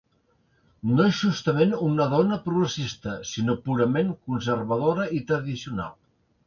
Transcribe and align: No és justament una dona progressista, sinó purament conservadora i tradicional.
No 0.91 1.05
és 1.09 1.19
justament 1.25 1.75
una 1.89 2.09
dona 2.15 2.39
progressista, 2.47 3.15
sinó 3.35 3.59
purament 3.69 4.13
conservadora 4.31 5.11
i 5.21 5.27
tradicional. 5.33 5.99